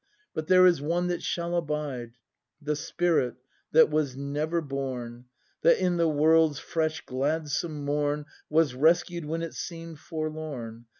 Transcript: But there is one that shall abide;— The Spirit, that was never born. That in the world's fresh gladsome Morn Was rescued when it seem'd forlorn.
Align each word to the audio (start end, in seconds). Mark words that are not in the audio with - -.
But 0.33 0.47
there 0.47 0.65
is 0.65 0.81
one 0.81 1.09
that 1.09 1.21
shall 1.21 1.55
abide;— 1.55 2.17
The 2.59 2.75
Spirit, 2.75 3.35
that 3.71 3.91
was 3.91 4.15
never 4.17 4.59
born. 4.59 5.25
That 5.61 5.77
in 5.79 5.97
the 5.97 6.07
world's 6.09 6.57
fresh 6.57 7.01
gladsome 7.05 7.85
Morn 7.85 8.25
Was 8.49 8.73
rescued 8.73 9.25
when 9.25 9.43
it 9.43 9.53
seem'd 9.53 9.99
forlorn. 9.99 10.85